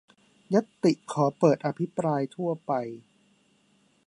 [0.53, 2.71] ญัตติขอเปิดอภิปรายทั่วไป